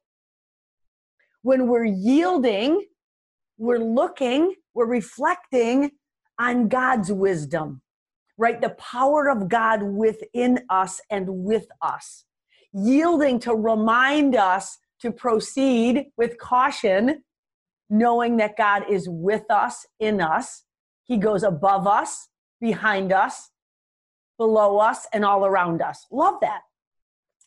When 1.42 1.68
we're 1.68 1.84
yielding, 1.84 2.84
we're 3.58 3.78
looking, 3.78 4.54
we're 4.74 4.86
reflecting 4.86 5.92
on 6.38 6.68
God's 6.68 7.12
wisdom, 7.12 7.80
right? 8.36 8.60
The 8.60 8.70
power 8.70 9.28
of 9.28 9.48
God 9.48 9.82
within 9.82 10.60
us 10.68 11.00
and 11.10 11.44
with 11.44 11.66
us. 11.82 12.24
Yielding 12.72 13.38
to 13.40 13.54
remind 13.54 14.34
us 14.34 14.78
to 15.00 15.12
proceed 15.12 16.06
with 16.16 16.38
caution, 16.38 17.22
knowing 17.90 18.36
that 18.38 18.56
God 18.56 18.84
is 18.90 19.08
with 19.08 19.48
us, 19.50 19.86
in 20.00 20.20
us. 20.20 20.64
He 21.04 21.16
goes 21.16 21.42
above 21.42 21.86
us, 21.86 22.28
behind 22.60 23.12
us, 23.12 23.50
below 24.38 24.78
us, 24.78 25.06
and 25.12 25.24
all 25.24 25.46
around 25.46 25.82
us. 25.82 26.06
Love 26.10 26.36
that. 26.40 26.62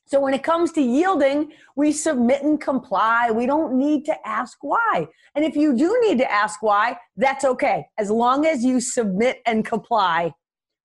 So 0.05 0.21
when 0.21 0.33
it 0.33 0.41
comes 0.41 0.71
to 0.73 0.81
yielding, 0.81 1.51
we 1.75 1.91
submit 1.91 2.41
and 2.41 2.61
comply. 2.61 3.29
We 3.29 3.45
don't 3.45 3.77
need 3.77 4.05
to 4.05 4.15
ask 4.25 4.57
why. 4.61 5.07
And 5.35 5.43
if 5.43 5.57
you 5.57 5.75
do 5.75 5.99
need 6.01 6.17
to 6.19 6.31
ask 6.31 6.63
why, 6.63 6.97
that's 7.17 7.43
okay, 7.43 7.87
as 7.97 8.09
long 8.09 8.45
as 8.45 8.63
you 8.63 8.79
submit 8.79 9.41
and 9.45 9.65
comply 9.65 10.31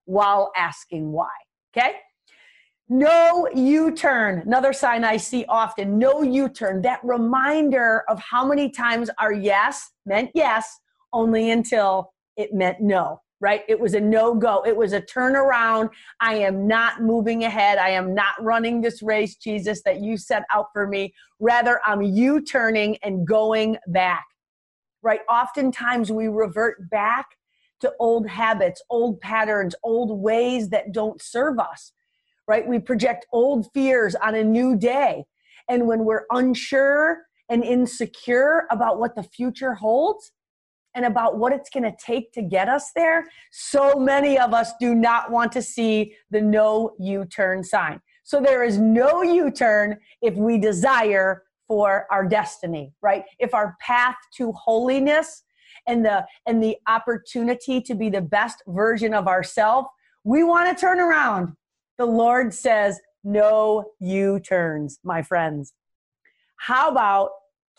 while 0.06 0.52
asking 0.56 1.12
why. 1.12 1.30
Okay? 1.76 1.96
No 2.88 3.48
U 3.54 3.92
turn, 3.92 4.40
another 4.40 4.74
sign 4.74 5.02
I 5.02 5.16
see 5.16 5.46
often. 5.48 5.98
No 5.98 6.22
U 6.22 6.48
turn, 6.48 6.82
that 6.82 7.00
reminder 7.02 8.04
of 8.08 8.20
how 8.20 8.44
many 8.46 8.68
times 8.68 9.08
our 9.18 9.32
yes 9.32 9.90
meant 10.04 10.30
yes 10.34 10.78
only 11.12 11.50
until 11.50 12.12
it 12.36 12.52
meant 12.52 12.80
no, 12.80 13.20
right? 13.40 13.62
It 13.68 13.80
was 13.80 13.94
a 13.94 14.00
no 14.00 14.34
go. 14.34 14.62
It 14.66 14.76
was 14.76 14.92
a 14.92 15.00
turnaround. 15.00 15.88
I 16.20 16.34
am 16.34 16.66
not 16.66 17.00
moving 17.02 17.44
ahead. 17.44 17.78
I 17.78 17.90
am 17.90 18.14
not 18.14 18.34
running 18.42 18.82
this 18.82 19.02
race, 19.02 19.36
Jesus, 19.36 19.82
that 19.84 20.00
you 20.02 20.18
set 20.18 20.42
out 20.52 20.66
for 20.74 20.86
me. 20.86 21.14
Rather, 21.40 21.80
I'm 21.86 22.02
U 22.02 22.42
turning 22.42 22.98
and 23.02 23.26
going 23.26 23.78
back, 23.86 24.26
right? 25.02 25.20
Oftentimes 25.30 26.12
we 26.12 26.28
revert 26.28 26.90
back 26.90 27.26
to 27.82 27.92
old 28.00 28.26
habits, 28.26 28.82
old 28.90 29.20
patterns, 29.20 29.74
old 29.84 30.20
ways 30.20 30.70
that 30.70 30.92
don't 30.92 31.20
serve 31.22 31.58
us, 31.58 31.92
right? 32.48 32.66
We 32.66 32.78
project 32.78 33.26
old 33.32 33.70
fears 33.72 34.14
on 34.14 34.34
a 34.34 34.42
new 34.42 34.76
day. 34.76 35.24
And 35.68 35.86
when 35.86 36.04
we're 36.04 36.24
unsure 36.30 37.22
and 37.48 37.62
insecure 37.62 38.66
about 38.70 38.98
what 38.98 39.14
the 39.14 39.22
future 39.22 39.74
holds, 39.74 40.32
and 40.94 41.06
about 41.06 41.38
what 41.38 41.52
it's 41.52 41.70
going 41.70 41.84
to 41.84 41.96
take 41.98 42.32
to 42.32 42.42
get 42.42 42.68
us 42.68 42.90
there, 42.94 43.26
so 43.50 43.94
many 43.94 44.38
of 44.38 44.52
us 44.52 44.72
do 44.78 44.94
not 44.94 45.30
want 45.30 45.52
to 45.52 45.62
see 45.62 46.14
the 46.30 46.40
no 46.40 46.92
U 46.98 47.24
turn 47.24 47.64
sign. 47.64 48.00
So 48.24 48.40
there 48.40 48.62
is 48.62 48.78
no 48.78 49.22
U 49.22 49.50
turn 49.50 49.98
if 50.20 50.34
we 50.34 50.58
desire 50.58 51.44
for 51.66 52.06
our 52.10 52.26
destiny, 52.26 52.92
right? 53.00 53.24
If 53.38 53.54
our 53.54 53.76
path 53.80 54.16
to 54.36 54.52
holiness 54.52 55.42
and 55.86 56.04
the 56.04 56.26
and 56.46 56.62
the 56.62 56.76
opportunity 56.86 57.80
to 57.80 57.94
be 57.94 58.08
the 58.08 58.20
best 58.20 58.62
version 58.66 59.14
of 59.14 59.26
ourselves, 59.26 59.88
we 60.24 60.42
want 60.44 60.76
to 60.76 60.80
turn 60.80 61.00
around. 61.00 61.54
The 61.98 62.06
Lord 62.06 62.54
says, 62.54 63.00
no 63.24 63.92
U 64.00 64.40
turns, 64.40 64.98
my 65.04 65.22
friends. 65.22 65.72
How 66.56 66.90
about 66.90 67.30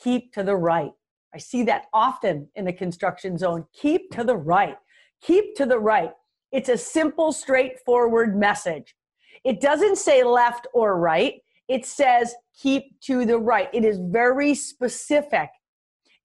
keep 0.02 0.34
to 0.34 0.44
the 0.44 0.56
right? 0.56 0.92
I 1.34 1.38
see 1.40 1.64
that 1.64 1.86
often 1.94 2.50
in 2.56 2.66
the 2.66 2.74
construction 2.74 3.38
zone. 3.38 3.66
Keep 3.74 4.12
to 4.12 4.24
the 4.24 4.38
right. 4.38 4.78
Keep 5.22 5.56
to 5.56 5.66
the 5.66 5.80
right. 5.80 6.12
It's 6.52 6.70
a 6.70 6.78
simple, 6.78 7.32
straightforward 7.32 8.38
message. 8.38 8.96
It 9.44 9.60
doesn't 9.60 9.98
say 9.98 10.24
left 10.24 10.68
or 10.74 11.00
right, 11.00 11.42
it 11.68 11.86
says 11.86 12.36
keep 12.62 13.00
to 13.02 13.26
the 13.26 13.38
right. 13.38 13.70
It 13.74 13.84
is 13.84 14.00
very 14.00 14.54
specific. 14.54 15.50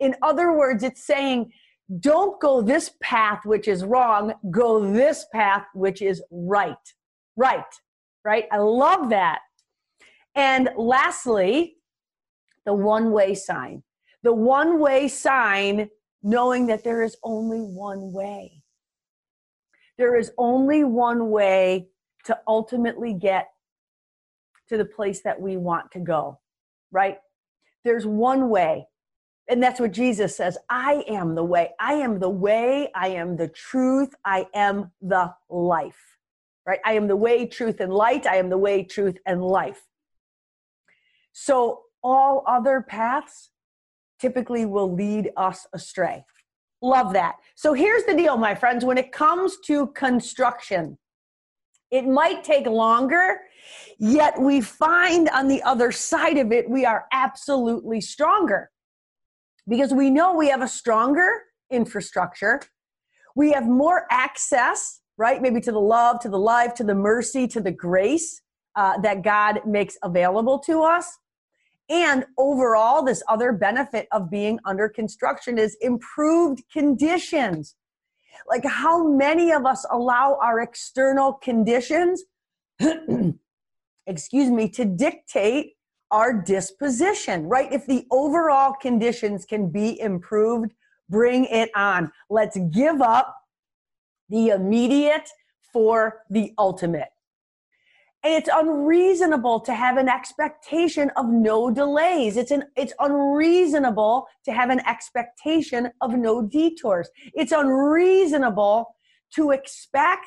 In 0.00 0.14
other 0.22 0.52
words, 0.52 0.82
it's 0.82 1.04
saying 1.04 1.52
don't 2.00 2.40
go 2.40 2.60
this 2.60 2.92
path, 3.02 3.40
which 3.44 3.68
is 3.68 3.84
wrong, 3.84 4.34
go 4.50 4.92
this 4.92 5.26
path, 5.32 5.64
which 5.74 6.02
is 6.02 6.22
right. 6.30 6.76
Right, 7.36 7.64
right? 8.24 8.44
I 8.52 8.58
love 8.58 9.10
that. 9.10 9.40
And 10.34 10.70
lastly, 10.76 11.76
the 12.66 12.74
one 12.74 13.12
way 13.12 13.34
sign 13.34 13.82
the 14.22 14.32
one 14.32 14.80
way 14.80 15.08
sign, 15.08 15.88
knowing 16.22 16.66
that 16.66 16.84
there 16.84 17.02
is 17.02 17.16
only 17.22 17.60
one 17.60 18.12
way. 18.12 18.62
There 19.96 20.16
is 20.16 20.32
only 20.38 20.84
one 20.84 21.30
way 21.30 21.88
to 22.24 22.38
ultimately 22.46 23.14
get 23.14 23.48
to 24.68 24.76
the 24.76 24.84
place 24.84 25.22
that 25.22 25.40
we 25.40 25.56
want 25.56 25.90
to 25.92 26.00
go, 26.00 26.38
right? 26.90 27.18
There's 27.84 28.06
one 28.06 28.50
way. 28.50 28.86
And 29.48 29.62
that's 29.62 29.80
what 29.80 29.92
Jesus 29.92 30.36
says 30.36 30.58
I 30.68 31.04
am 31.08 31.34
the 31.34 31.44
way. 31.44 31.70
I 31.80 31.94
am 31.94 32.20
the 32.20 32.28
way. 32.28 32.90
I 32.94 33.08
am 33.08 33.36
the 33.36 33.48
truth. 33.48 34.14
I 34.24 34.46
am 34.54 34.92
the 35.00 35.34
life, 35.48 36.18
right? 36.66 36.80
I 36.84 36.92
am 36.92 37.08
the 37.08 37.16
way, 37.16 37.46
truth, 37.46 37.80
and 37.80 37.92
light. 37.92 38.26
I 38.26 38.36
am 38.36 38.50
the 38.50 38.58
way, 38.58 38.84
truth, 38.84 39.16
and 39.24 39.42
life. 39.42 39.86
So 41.32 41.82
all 42.02 42.44
other 42.46 42.84
paths 42.86 43.50
typically 44.20 44.66
will 44.66 44.92
lead 44.92 45.30
us 45.36 45.66
astray. 45.72 46.24
Love 46.82 47.12
that. 47.14 47.36
So 47.54 47.72
here's 47.72 48.04
the 48.04 48.14
deal, 48.14 48.36
my 48.36 48.54
friends. 48.54 48.84
When 48.84 48.98
it 48.98 49.12
comes 49.12 49.56
to 49.64 49.88
construction, 49.88 50.98
it 51.90 52.06
might 52.06 52.44
take 52.44 52.66
longer, 52.66 53.40
yet 53.98 54.38
we 54.38 54.60
find 54.60 55.28
on 55.30 55.48
the 55.48 55.62
other 55.62 55.90
side 55.90 56.36
of 56.36 56.52
it, 56.52 56.68
we 56.68 56.84
are 56.84 57.06
absolutely 57.12 58.00
stronger 58.00 58.70
because 59.68 59.92
we 59.92 60.10
know 60.10 60.34
we 60.34 60.48
have 60.48 60.62
a 60.62 60.68
stronger 60.68 61.42
infrastructure. 61.70 62.60
We 63.36 63.52
have 63.52 63.66
more 63.66 64.06
access, 64.10 65.00
right? 65.16 65.40
Maybe 65.40 65.60
to 65.60 65.72
the 65.72 65.80
love, 65.80 66.20
to 66.20 66.28
the 66.28 66.38
life, 66.38 66.74
to 66.74 66.84
the 66.84 66.94
mercy, 66.94 67.46
to 67.48 67.60
the 67.60 67.70
grace 67.70 68.40
uh, 68.76 68.98
that 69.00 69.22
God 69.22 69.60
makes 69.66 69.96
available 70.02 70.58
to 70.60 70.82
us. 70.82 71.18
And 71.90 72.26
overall, 72.36 73.02
this 73.02 73.22
other 73.28 73.52
benefit 73.52 74.08
of 74.12 74.30
being 74.30 74.58
under 74.64 74.88
construction 74.88 75.58
is 75.58 75.76
improved 75.80 76.62
conditions. 76.72 77.74
Like, 78.46 78.64
how 78.64 79.06
many 79.06 79.52
of 79.52 79.66
us 79.66 79.86
allow 79.90 80.38
our 80.42 80.60
external 80.60 81.32
conditions, 81.34 82.24
excuse 84.06 84.50
me, 84.50 84.68
to 84.70 84.84
dictate 84.84 85.72
our 86.10 86.32
disposition, 86.32 87.48
right? 87.48 87.72
If 87.72 87.86
the 87.86 88.06
overall 88.10 88.74
conditions 88.74 89.44
can 89.44 89.68
be 89.70 90.00
improved, 90.00 90.72
bring 91.08 91.44
it 91.46 91.70
on. 91.74 92.10
Let's 92.30 92.58
give 92.70 93.00
up 93.00 93.34
the 94.28 94.48
immediate 94.48 95.28
for 95.72 96.22
the 96.30 96.52
ultimate. 96.58 97.08
And 98.24 98.34
it's 98.34 98.50
unreasonable 98.52 99.60
to 99.60 99.74
have 99.74 99.96
an 99.96 100.08
expectation 100.08 101.10
of 101.16 101.28
no 101.28 101.70
delays. 101.70 102.36
It's 102.36 102.50
an 102.50 102.64
it's 102.76 102.92
unreasonable 102.98 104.26
to 104.44 104.52
have 104.52 104.70
an 104.70 104.80
expectation 104.86 105.90
of 106.00 106.14
no 106.14 106.42
detours. 106.42 107.08
It's 107.34 107.52
unreasonable 107.52 108.96
to 109.34 109.52
expect 109.52 110.26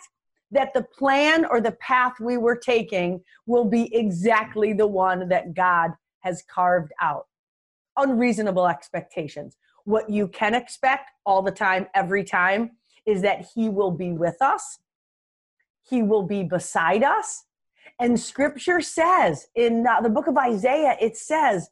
that 0.52 0.74
the 0.74 0.84
plan 0.84 1.46
or 1.46 1.62
the 1.62 1.72
path 1.74 2.14
we 2.20 2.38
were 2.38 2.56
taking 2.56 3.22
will 3.46 3.66
be 3.66 3.94
exactly 3.96 4.74
the 4.74 4.88
one 4.88 5.30
that 5.30 5.54
God 5.54 5.92
has 6.20 6.44
carved 6.44 6.92
out. 7.02 7.28
Unreasonable 7.98 8.68
expectations. 8.68 9.58
What 9.86 10.10
you 10.10 10.28
can 10.28 10.54
expect 10.54 11.12
all 11.26 11.42
the 11.42 11.52
time, 11.52 11.88
every 11.94 12.24
time, 12.24 12.72
is 13.06 13.22
that 13.22 13.48
He 13.56 13.70
will 13.70 13.92
be 13.92 14.12
with 14.12 14.42
us, 14.42 14.80
He 15.90 16.04
will 16.04 16.24
be 16.24 16.44
beside 16.44 17.04
us, 17.04 17.46
and 18.00 18.20
scripture 18.20 18.82
says 18.82 19.48
in 19.56 19.86
uh, 19.88 20.02
the 20.02 20.10
book 20.10 20.28
of 20.28 20.38
Isaiah, 20.38 20.98
it 21.00 21.18
says, 21.18 21.70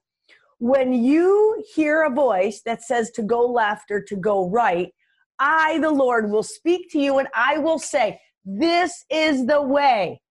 when 0.59 0.93
you 0.93 1.63
hear 1.73 2.03
a 2.03 2.13
voice 2.13 2.61
that 2.65 2.83
says 2.83 3.11
to 3.11 3.23
go 3.23 3.45
left 3.45 3.91
or 3.91 4.01
to 4.03 4.15
go 4.15 4.49
right, 4.49 4.93
I, 5.39 5.79
the 5.79 5.89
Lord, 5.89 6.29
will 6.29 6.43
speak 6.43 6.91
to 6.91 6.99
you 6.99 7.17
and 7.17 7.29
I 7.33 7.57
will 7.57 7.79
say, 7.79 8.19
This 8.45 9.05
is 9.09 9.45
the 9.45 9.61
way. 9.61 10.21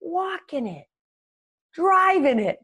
Walk 0.00 0.52
in 0.52 0.66
it, 0.66 0.86
drive 1.74 2.24
in 2.24 2.38
it. 2.38 2.58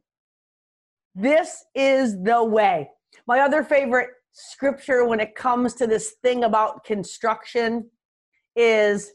This 1.15 1.65
is 1.75 2.23
the 2.23 2.45
way. 2.45 2.91
My 3.27 3.41
other 3.41 3.63
favorite 3.63 4.11
scripture 4.33 5.05
when 5.07 5.21
it 5.21 5.35
comes 5.35 5.75
to 5.75 5.87
this 5.87 6.15
thing 6.23 6.45
about 6.45 6.85
construction 6.85 7.91
is 8.55 9.13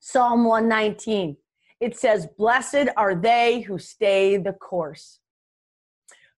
Psalm 0.00 0.44
119 0.44 1.36
it 1.80 1.98
says, 1.98 2.26
Blessed 2.38 2.88
are 2.96 3.14
they 3.14 3.60
who 3.60 3.78
stay 3.78 4.36
the 4.36 4.52
course. 4.52 5.20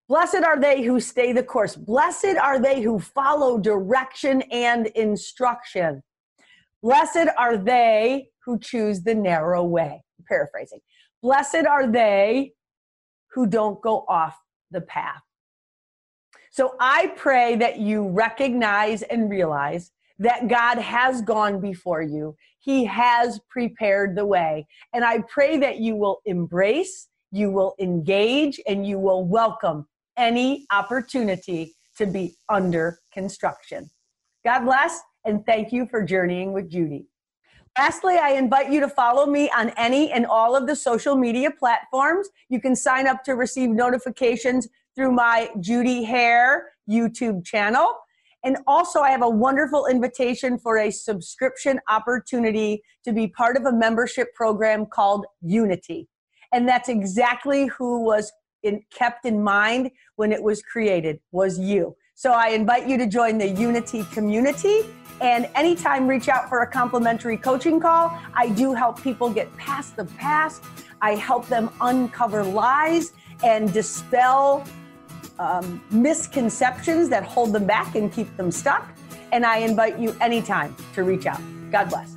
Blessed 0.08 0.42
are 0.44 0.58
they 0.58 0.82
who 0.82 1.00
stay 1.00 1.32
the 1.32 1.42
course. 1.42 1.76
Blessed 1.76 2.36
are 2.40 2.58
they 2.58 2.80
who 2.80 2.98
follow 2.98 3.58
direction 3.58 4.42
and 4.50 4.86
instruction. 4.88 6.02
Blessed 6.82 7.28
are 7.36 7.56
they 7.56 8.28
who 8.48 8.58
choose 8.58 9.02
the 9.02 9.14
narrow 9.14 9.62
way. 9.62 10.02
paraphrasing. 10.26 10.80
Blessed 11.22 11.66
are 11.68 11.86
they 11.86 12.52
who 13.34 13.46
don't 13.46 13.80
go 13.82 14.06
off 14.08 14.38
the 14.70 14.80
path. 14.80 15.20
So 16.50 16.76
I 16.80 17.08
pray 17.08 17.56
that 17.56 17.78
you 17.78 18.08
recognize 18.08 19.02
and 19.02 19.28
realize 19.28 19.92
that 20.18 20.48
God 20.48 20.78
has 20.78 21.20
gone 21.20 21.60
before 21.60 22.00
you. 22.00 22.34
He 22.58 22.86
has 22.86 23.38
prepared 23.50 24.16
the 24.16 24.24
way. 24.24 24.66
And 24.94 25.04
I 25.04 25.22
pray 25.28 25.58
that 25.58 25.76
you 25.76 25.94
will 25.94 26.20
embrace, 26.24 27.08
you 27.30 27.50
will 27.50 27.74
engage, 27.78 28.58
and 28.66 28.86
you 28.86 28.98
will 28.98 29.26
welcome 29.26 29.86
any 30.16 30.64
opportunity 30.72 31.74
to 31.98 32.06
be 32.06 32.34
under 32.48 32.98
construction. 33.12 33.90
God 34.42 34.64
bless, 34.64 34.98
and 35.26 35.44
thank 35.44 35.70
you 35.70 35.86
for 35.86 36.02
journeying 36.02 36.54
with 36.54 36.70
Judy. 36.70 37.08
Lastly, 37.76 38.16
I 38.16 38.30
invite 38.30 38.72
you 38.72 38.80
to 38.80 38.88
follow 38.88 39.26
me 39.26 39.50
on 39.50 39.70
any 39.76 40.10
and 40.12 40.26
all 40.26 40.56
of 40.56 40.66
the 40.66 40.74
social 40.74 41.16
media 41.16 41.50
platforms. 41.50 42.28
You 42.48 42.60
can 42.60 42.74
sign 42.74 43.06
up 43.06 43.22
to 43.24 43.34
receive 43.34 43.70
notifications 43.70 44.68
through 44.94 45.12
my 45.12 45.50
Judy 45.60 46.02
Hare 46.02 46.70
YouTube 46.90 47.44
channel. 47.44 47.94
And 48.44 48.58
also, 48.66 49.00
I 49.00 49.10
have 49.10 49.22
a 49.22 49.28
wonderful 49.28 49.86
invitation 49.86 50.58
for 50.58 50.78
a 50.78 50.90
subscription 50.90 51.80
opportunity 51.88 52.82
to 53.04 53.12
be 53.12 53.28
part 53.28 53.56
of 53.56 53.64
a 53.64 53.72
membership 53.72 54.34
program 54.34 54.86
called 54.86 55.26
Unity. 55.42 56.08
And 56.52 56.68
that's 56.68 56.88
exactly 56.88 57.66
who 57.66 58.02
was 58.02 58.32
in, 58.62 58.82
kept 58.92 59.24
in 59.24 59.42
mind 59.42 59.90
when 60.16 60.32
it 60.32 60.42
was 60.42 60.62
created 60.62 61.20
was 61.32 61.58
you. 61.58 61.96
So 62.20 62.32
I 62.32 62.48
invite 62.48 62.88
you 62.88 62.98
to 62.98 63.06
join 63.06 63.38
the 63.38 63.46
Unity 63.46 64.02
community. 64.10 64.80
And 65.20 65.48
anytime 65.54 66.08
reach 66.08 66.28
out 66.28 66.48
for 66.48 66.62
a 66.62 66.66
complimentary 66.66 67.36
coaching 67.36 67.78
call. 67.78 68.18
I 68.34 68.48
do 68.48 68.74
help 68.74 69.00
people 69.00 69.30
get 69.30 69.56
past 69.56 69.94
the 69.94 70.04
past. 70.04 70.64
I 71.00 71.14
help 71.14 71.46
them 71.46 71.70
uncover 71.80 72.42
lies 72.42 73.12
and 73.44 73.72
dispel 73.72 74.64
um, 75.38 75.80
misconceptions 75.92 77.08
that 77.10 77.22
hold 77.22 77.52
them 77.52 77.66
back 77.66 77.94
and 77.94 78.12
keep 78.12 78.36
them 78.36 78.50
stuck. 78.50 78.92
And 79.30 79.46
I 79.46 79.58
invite 79.58 79.96
you 79.96 80.16
anytime 80.20 80.74
to 80.94 81.04
reach 81.04 81.24
out. 81.24 81.40
God 81.70 81.88
bless. 81.88 82.16